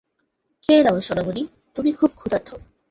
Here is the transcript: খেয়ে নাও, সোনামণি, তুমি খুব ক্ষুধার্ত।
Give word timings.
খেয়ে 0.63 0.81
নাও, 0.83 0.97
সোনামণি, 0.99 1.43
তুমি 1.75 1.89
খুব 1.93 2.11
ক্ষুধার্ত। 2.15 2.49